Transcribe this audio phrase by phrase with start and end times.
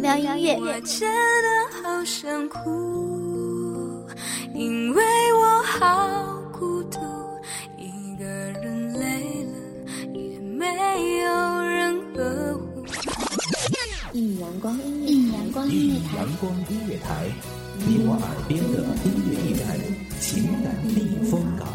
[0.00, 0.56] 妙音乐。
[0.58, 1.08] 我真
[1.42, 1.48] 的
[1.82, 4.04] 好想哭，
[4.54, 5.02] 因为
[5.34, 6.98] 我好孤独，
[7.76, 9.52] 一个人累了
[10.14, 10.66] 也没
[11.18, 12.84] 有人呵护。
[14.12, 17.30] 一阳光音乐，一阳光音乐台，阳光音乐台，
[17.86, 19.78] 你我耳边的音乐驿站，
[20.18, 20.98] 情感避
[21.30, 21.69] 风港。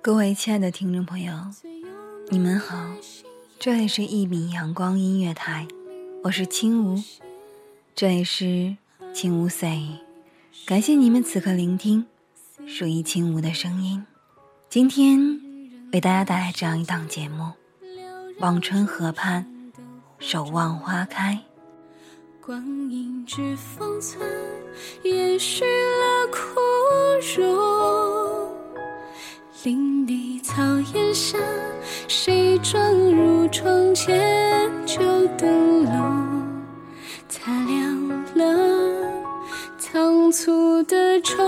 [0.00, 1.34] 各位亲爱的听众朋友，
[2.28, 2.76] 你们好，
[3.58, 5.66] 这里是一米阳光音乐台，
[6.22, 7.02] 我是青梧，
[7.92, 8.76] 这里是
[9.12, 9.82] 青梧 say，
[10.64, 12.06] 感谢你们此刻聆听
[12.68, 14.06] 属于青梧的声音。
[14.70, 15.40] 今天
[15.92, 17.42] 为大家带来这样一档节目
[18.38, 19.44] 《望春河畔，
[20.20, 21.34] 守望花开》。
[22.40, 24.24] 光阴之封存，
[25.02, 26.60] 延续了枯
[27.36, 28.48] 荣。
[29.64, 30.62] 林地草
[30.94, 31.38] 檐下，
[32.06, 35.02] 谁撞入窗前旧
[35.36, 35.92] 灯笼，
[37.28, 38.44] 擦亮了
[39.78, 41.42] 仓促的愁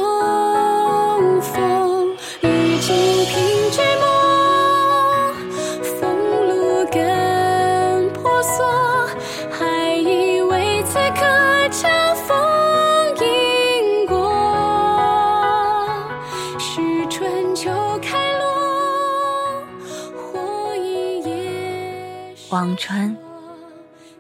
[22.79, 23.15] 川，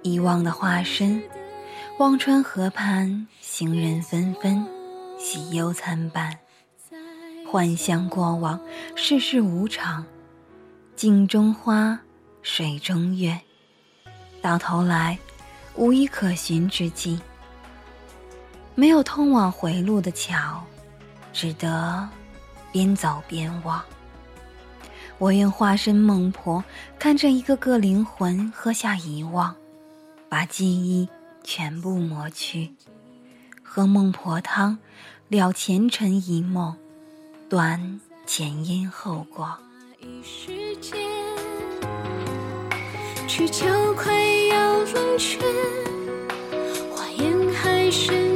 [0.02, 1.22] 遗忘的化身。
[1.98, 4.66] 忘川河畔，行人纷纷，
[5.18, 6.36] 喜忧参半。
[7.50, 8.60] 幻想过往，
[8.94, 10.04] 世事无常。
[10.96, 11.98] 镜中花，
[12.42, 13.40] 水中月，
[14.42, 15.16] 到头来，
[15.76, 17.20] 无一可寻之迹。
[18.74, 20.62] 没有通往回路的桥，
[21.32, 22.08] 只得
[22.72, 23.82] 边走边望。
[25.18, 26.62] 我愿化身孟婆，
[26.96, 29.54] 看着一个个灵魂喝下遗忘，
[30.28, 31.08] 把记忆
[31.42, 32.70] 全部抹去，
[33.64, 34.78] 喝孟婆汤，
[35.28, 36.76] 了前尘一梦，
[37.48, 39.58] 断前因后果。
[40.22, 40.96] 时间，
[43.26, 44.14] 去交快
[44.50, 45.40] 要冷却，
[46.94, 48.27] 花烟还是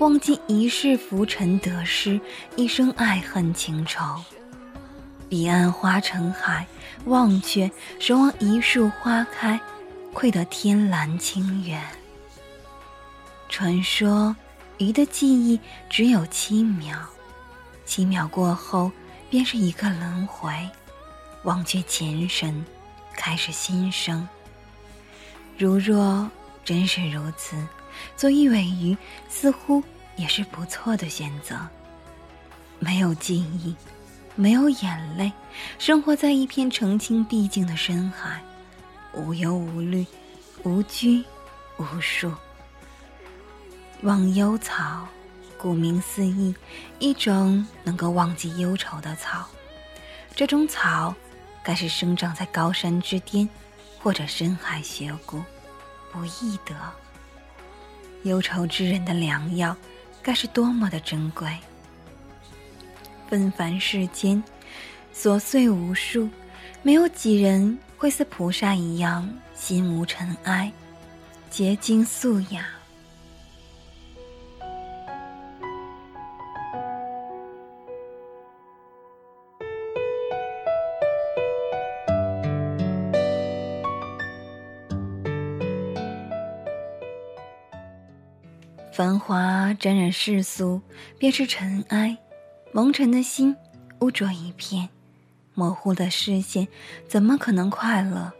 [0.00, 2.18] 忘记一世浮沉得失，
[2.56, 4.02] 一生爱恨情仇。
[5.28, 6.66] 彼岸花成海，
[7.04, 9.60] 忘却守望一树花开，
[10.14, 11.82] 窥得天蓝清远。
[13.50, 14.34] 传说
[14.78, 15.60] 鱼的记忆
[15.90, 16.96] 只有七秒，
[17.84, 18.90] 七秒过后
[19.28, 20.50] 便是一个轮回。
[21.42, 22.64] 忘却前生，
[23.14, 24.26] 开始新生。
[25.58, 26.26] 如若
[26.64, 27.54] 真是如此，
[28.16, 28.96] 做一尾鱼
[29.28, 29.82] 似乎
[30.16, 31.56] 也是不错的选择。
[32.78, 33.76] 没有记忆，
[34.34, 35.30] 没有眼泪，
[35.78, 38.42] 生活在一片澄清碧净的深海，
[39.12, 40.06] 无忧无虑，
[40.62, 41.22] 无拘
[41.76, 42.32] 无束。
[44.02, 45.06] 忘忧草，
[45.58, 46.54] 顾名思义，
[46.98, 49.46] 一种能够忘记忧愁的草。
[50.34, 51.14] 这种草，
[51.62, 53.46] 该是生长在高山之巅，
[53.98, 55.42] 或者深海峡谷，
[56.10, 56.74] 不易得。
[58.24, 59.76] 忧愁之人的良药，
[60.22, 61.48] 该是多么的珍贵。
[63.28, 64.42] 纷繁世间，
[65.14, 66.28] 琐碎无数，
[66.82, 70.72] 没有几人会似菩萨一样心无尘埃，
[71.50, 72.79] 洁净素雅。
[89.00, 90.78] 繁华沾染世俗，
[91.18, 92.14] 便是尘埃。
[92.70, 93.56] 蒙尘的心，
[94.00, 94.86] 污浊一片，
[95.54, 96.68] 模糊的视线，
[97.08, 98.30] 怎么可能快乐？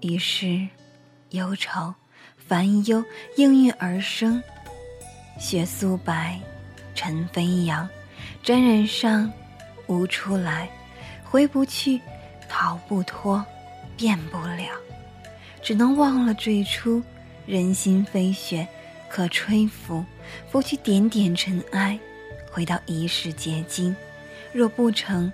[0.00, 0.66] 于是，
[1.28, 1.94] 忧愁、
[2.36, 3.04] 烦忧
[3.36, 4.42] 应运而生。
[5.38, 6.40] 雪素白，
[6.92, 7.88] 尘飞扬，
[8.42, 9.32] 沾染上，
[9.86, 10.68] 无出来，
[11.22, 12.00] 回不去，
[12.48, 13.46] 逃不脱，
[13.96, 14.66] 变不了，
[15.62, 17.00] 只能忘了最初。
[17.46, 18.66] 人心飞雪，
[19.10, 20.04] 可吹拂，
[20.48, 21.98] 拂去点点尘埃。
[22.52, 23.94] 回到一世结晶，
[24.52, 25.30] 若不成，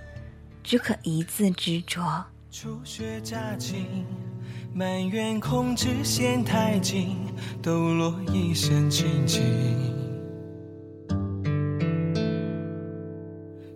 [0.63, 2.25] 只可一字执着。
[2.51, 4.05] 初雪乍晴，
[4.73, 7.17] 满园空枝嫌太紧，
[7.61, 9.43] 抖落一身清静。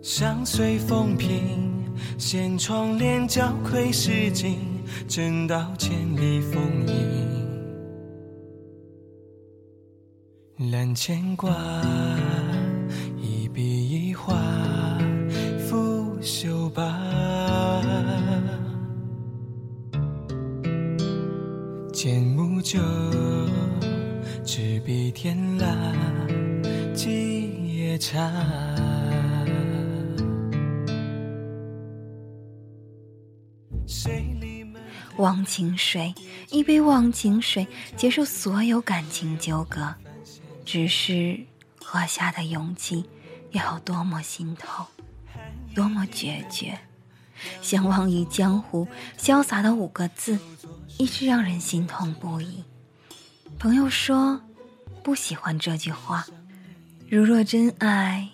[0.02, 1.84] 相随风平，
[2.18, 4.58] 掀窗帘交愧诗经，
[5.08, 7.21] 正道千里风影，
[10.70, 11.50] 揽牵挂。
[13.20, 14.34] 一笔一画，
[15.58, 16.82] 拂袖罢。
[21.92, 22.78] 剑木酒，
[24.44, 25.66] 执笔天蜡，
[26.94, 28.30] 几夜茶。
[35.18, 36.12] 忘情水，
[36.50, 39.94] 一杯忘情水，结束所有感情纠葛。
[40.64, 41.40] 只是
[41.80, 43.04] 喝下的勇气。
[43.52, 44.86] 要多么心痛，
[45.74, 46.78] 多么决绝！
[47.60, 48.88] 相忘于江湖，
[49.18, 50.38] 潇洒的五个字，
[50.96, 52.64] 一直让人心痛不已。
[53.58, 54.40] 朋友说，
[55.02, 56.26] 不喜欢这句话。
[57.10, 58.30] 如若真爱，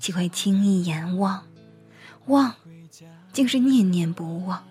[0.00, 1.44] 岂会轻易言忘？
[2.28, 2.54] 忘，
[3.34, 4.64] 竟是念念不忘。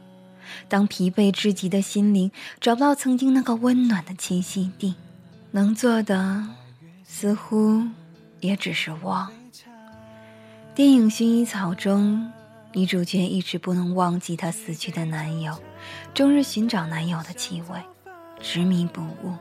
[0.67, 4.95] 当疲惫至极的心灵找不到曾经那个温暖的栖息地，
[5.51, 6.47] 能做的，
[7.17, 7.81] 似乎
[8.41, 9.31] 也只是忘。
[10.75, 12.29] 电影《薰衣草》中，
[12.73, 15.57] 女主角一直不能忘记她死去的男友，
[16.13, 17.81] 终日寻找男友的气味，
[18.41, 19.33] 执迷不悟。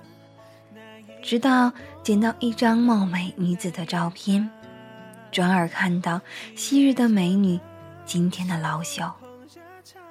[1.21, 1.73] 直到
[2.05, 4.49] 捡到一张貌美女子的照片，
[5.33, 6.21] 转而看到
[6.55, 7.59] 昔日的美女，
[8.07, 9.11] 今天的老朽。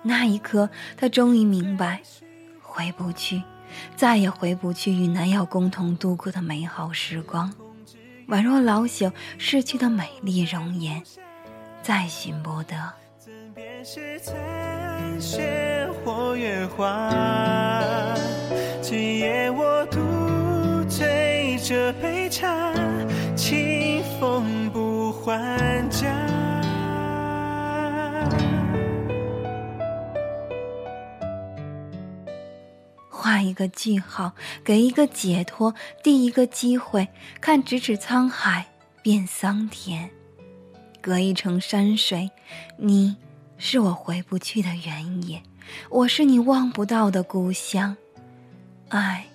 [0.01, 2.01] 那一刻，她终于明白，
[2.61, 3.41] 回不去，
[3.95, 7.53] 再也回不去与男友共同度过的美好时光。
[8.27, 11.03] 宛若老朽逝去的美丽容颜，
[11.81, 12.93] 再寻不得。
[18.81, 22.73] 今夜我独醉这杯茶，
[23.35, 25.89] 清风不还
[33.43, 37.07] 一个句号，给一个解脱，第一个机会，
[37.41, 38.65] 看咫尺沧海
[39.01, 40.09] 变桑田，
[41.01, 42.31] 隔一程山水，
[42.77, 43.15] 你
[43.57, 45.43] 是我回不去的原野，
[45.89, 47.95] 我是你望不到的故乡。
[48.89, 49.25] 爱，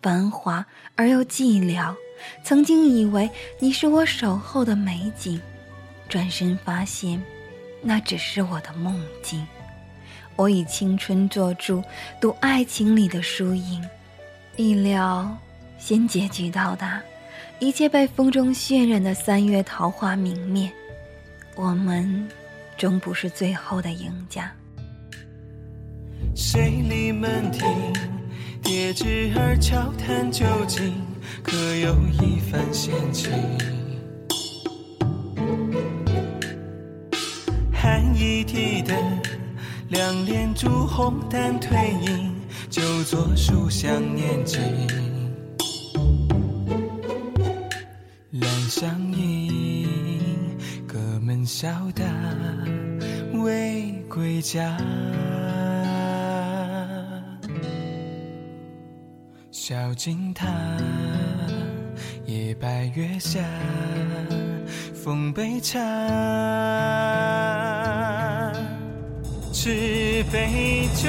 [0.00, 0.64] 繁华
[0.94, 1.94] 而又寂寥。
[2.42, 5.40] 曾经以为你是我守候的美景，
[6.08, 7.22] 转身发现，
[7.80, 9.46] 那只是我的梦境。
[10.38, 11.82] 我以青春做注，
[12.20, 13.84] 赌爱情里的输赢。
[14.54, 15.36] 意料
[15.78, 17.02] 先结局到达，
[17.58, 20.70] 一切被风中渲染的三月桃花明灭。
[21.56, 22.28] 我们
[22.76, 24.52] 终不是最后的赢家。
[26.36, 27.66] 谁立门庭，
[28.62, 30.94] 叠纸儿悄谈究竟，
[31.42, 33.32] 可有一番闲情？
[37.72, 38.96] 寒衣提灯。
[39.88, 42.34] 两帘朱红淡褪影，
[42.68, 44.60] 就坐书香念经。
[48.34, 49.88] 阑香盈，
[50.86, 52.04] 隔门笑答
[53.42, 54.76] 未归家。
[59.50, 60.46] 小径塔，
[62.26, 63.42] 夜白月下，
[64.94, 65.78] 奉杯茶。
[69.60, 71.08] 是杯酒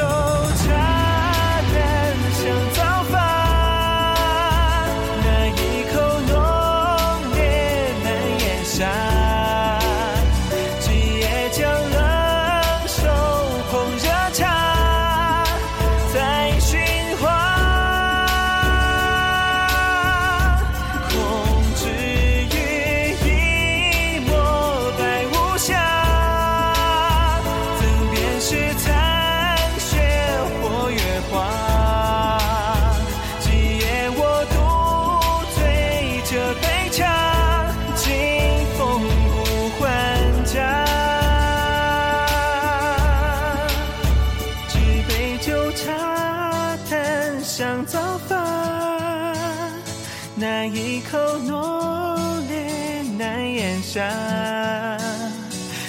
[50.39, 54.10] 那一口浓烈难咽下，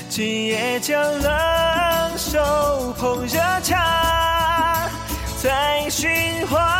[0.08, 4.90] 今夜将冷手捧热茶，
[5.40, 6.10] 再寻
[6.48, 6.78] 花。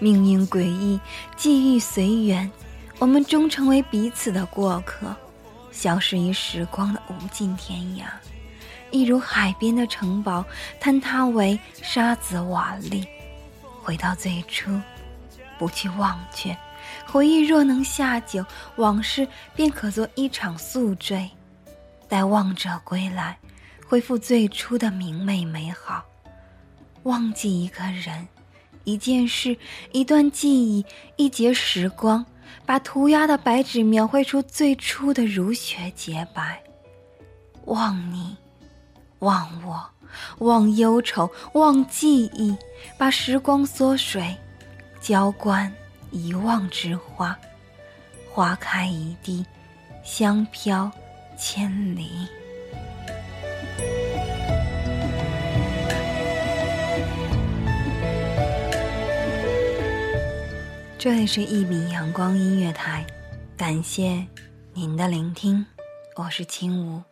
[0.00, 0.98] 命运诡异，
[1.36, 2.50] 际遇随缘，
[2.98, 5.14] 我们终成为彼此的过客，
[5.70, 8.02] 消失于时光的无尽天涯。
[8.92, 10.44] 一如海边的城堡，
[10.80, 13.04] 坍塌为沙子瓦砾。
[13.82, 14.80] 回到最初，
[15.58, 16.56] 不去忘却，
[17.06, 18.44] 回忆若能下酒，
[18.76, 21.28] 往事便可做一场宿醉。
[22.08, 23.36] 待望者归来，
[23.88, 26.04] 恢复最初的明媚美好。
[27.02, 28.28] 忘记一个人。
[28.84, 29.56] 一件事，
[29.92, 30.84] 一段记忆，
[31.14, 32.26] 一节时光，
[32.66, 36.60] 把涂鸦的白纸描绘出最初的如雪洁白。
[37.66, 38.36] 忘你，
[39.22, 39.88] 忘我，
[40.44, 42.56] 忘忧愁，忘记忆，
[42.98, 44.36] 把时光缩水，
[45.00, 45.72] 浇灌
[46.10, 47.38] 遗忘之花，
[48.32, 49.46] 花开一地，
[50.02, 50.90] 香飘
[51.38, 52.10] 千里。
[60.98, 63.06] 这里是《一米阳光音乐台》，
[63.56, 64.26] 感谢
[64.72, 65.64] 您的聆听，
[66.16, 67.11] 我是青梧。